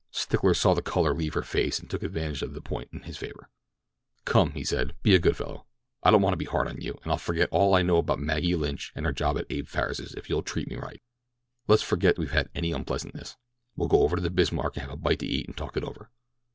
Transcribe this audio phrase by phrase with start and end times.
[0.09, 3.17] Stickler saw the color leave her face and took advantage of the point in his
[3.17, 3.49] favor.
[4.25, 5.67] "Come," he said, "be a good fellow.
[6.01, 8.17] I don't want to be hard on you, and I'll forget all I know about
[8.17, 11.03] Maggie Lynch and her job at Abe Farris's if you'll treat me right.
[11.67, 13.37] Let's forget we've had any unpleasantness.
[13.75, 15.83] We'll go over to the Bismark and have a bite to eat and talk it
[15.83, 16.09] over.